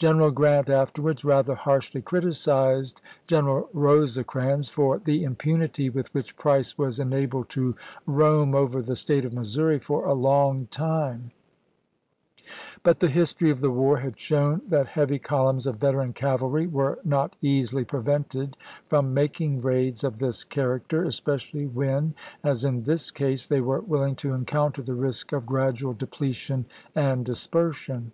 [0.00, 6.98] Greneral Grant afterwards rather harshly criticized General Eosecrans for" the impunity with which Price was
[6.98, 11.30] enabled to roam over the State of Missouri for a long time";
[12.82, 16.98] but the history of the war had shown that heavy columns of veteran cavalry were
[17.04, 18.56] not easily prevented
[18.86, 22.12] from making raids of this char acter, especially when,
[22.42, 26.64] as in this case, they were willing to encounter the risk of gradual depletion
[26.96, 28.10] and dispersion.